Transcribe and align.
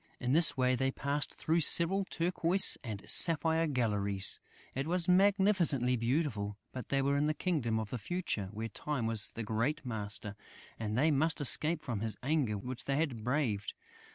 In 0.19 0.33
this 0.33 0.57
way, 0.57 0.73
they 0.73 0.89
passed 0.89 1.35
through 1.35 1.61
several 1.61 2.05
turquoise 2.05 2.75
and 2.83 3.07
sapphire 3.07 3.67
galleries. 3.67 4.39
It 4.73 4.87
was 4.87 5.07
magnificently 5.07 5.95
beautiful, 5.95 6.57
but 6.71 6.89
they 6.89 7.03
were 7.03 7.15
in 7.17 7.25
the 7.25 7.35
Kingdom 7.35 7.79
of 7.79 7.91
the 7.91 7.99
Future, 7.99 8.49
where 8.51 8.67
Time 8.69 9.05
was 9.05 9.31
the 9.33 9.43
great 9.43 9.85
master, 9.85 10.35
and 10.79 10.97
they 10.97 11.11
must 11.11 11.39
escape 11.39 11.83
from 11.83 11.99
his 11.99 12.17
anger 12.23 12.57
which 12.57 12.85
they 12.85 12.95
had 12.95 13.23
braved. 13.23 13.75